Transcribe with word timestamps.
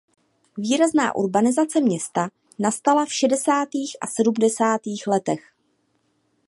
Výrazná 0.57 1.15
urbanizace 1.15 1.81
města 1.81 2.29
nastala 2.59 3.05
v 3.05 3.13
šedesátých 3.13 3.95
a 4.01 4.07
sedmdesátých 4.07 5.07
letech. 5.07 5.55